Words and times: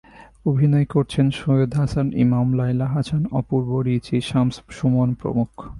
অভিনয় 0.45 0.85
করেছেন 0.85 1.27
সৈয়দ 1.31 1.71
হাসান 1.73 2.07
ইমাম, 2.13 2.47
লায়লা 2.53 2.87
হাসান, 2.87 3.21
অপূর্ব, 3.31 3.69
রিচি, 3.81 4.17
শামস 4.21 4.55
সুমন 4.69 5.09
প্রমুখ। 5.13 5.51